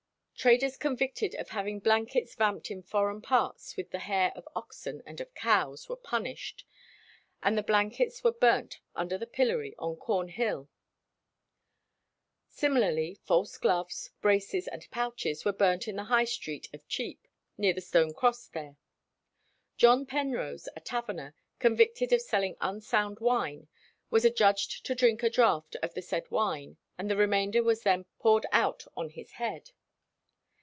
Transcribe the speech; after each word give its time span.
Traders 0.41 0.75
convicted 0.75 1.35
of 1.35 1.49
having 1.49 1.77
blankets 1.77 2.33
vamped 2.33 2.71
in 2.71 2.81
foreign 2.81 3.21
parts 3.21 3.77
with 3.77 3.91
the 3.91 3.99
hair 3.99 4.33
of 4.35 4.47
oxen 4.55 5.03
and 5.05 5.21
of 5.21 5.35
cows 5.35 5.87
were 5.87 5.95
punished, 5.95 6.65
and 7.43 7.55
the 7.55 7.61
blankets 7.61 8.23
were 8.23 8.31
burnt 8.31 8.79
under 8.95 9.19
the 9.19 9.27
pillory 9.27 9.75
on 9.77 9.97
Cornhill. 9.97 10.67
Similarly, 12.47 13.19
false 13.23 13.55
gloves, 13.59 14.09
braces, 14.19 14.67
and 14.67 14.89
pouches 14.89 15.45
were 15.45 15.53
burnt 15.53 15.87
in 15.87 15.95
the 15.95 16.05
High 16.05 16.25
Street 16.25 16.67
of 16.73 16.87
Chepe 16.87 17.19
near 17.55 17.73
the 17.73 17.79
stone 17.81 18.11
cross 18.11 18.47
there. 18.47 18.77
John 19.77 20.07
Penrose, 20.07 20.67
a 20.75 20.79
taverner, 20.81 21.35
convicted 21.59 22.11
of 22.13 22.21
selling 22.23 22.55
unsound 22.59 23.19
wine, 23.19 23.67
was 24.09 24.25
adjudged 24.25 24.83
to 24.87 24.95
drink 24.95 25.21
a 25.21 25.29
draught 25.29 25.75
of 25.83 25.93
the 25.93 26.01
said 26.01 26.31
wine, 26.31 26.77
and 26.97 27.11
the 27.11 27.15
remainder 27.15 27.61
was 27.61 27.83
then 27.83 28.05
poured 28.17 28.47
out 28.51 28.87
on 28.97 29.09
his 29.09 29.33
head. 29.33 29.69